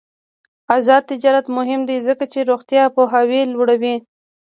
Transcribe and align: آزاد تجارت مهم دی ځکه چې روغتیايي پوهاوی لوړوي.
آزاد 0.75 1.03
تجارت 1.11 1.45
مهم 1.57 1.81
دی 1.89 1.97
ځکه 2.07 2.25
چې 2.31 2.47
روغتیايي 2.49 2.87
پوهاوی 2.95 3.41
لوړوي. 3.53 3.95